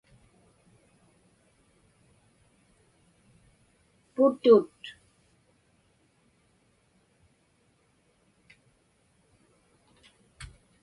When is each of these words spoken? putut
putut 4.13 4.77